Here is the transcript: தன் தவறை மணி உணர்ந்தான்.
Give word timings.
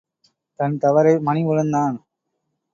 தன் 0.59 0.77
தவறை 0.77 1.13
மணி 1.19 1.43
உணர்ந்தான். 1.43 1.97